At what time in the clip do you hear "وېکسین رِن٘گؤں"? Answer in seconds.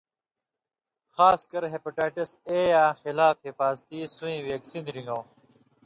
4.47-5.25